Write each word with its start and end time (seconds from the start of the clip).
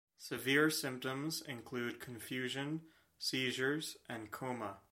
Severe 0.17 0.71
symptoms 0.71 1.41
include 1.43 1.99
confusion, 1.99 2.81
seizures, 3.19 3.97
and 4.09 4.31
coma. 4.31 4.77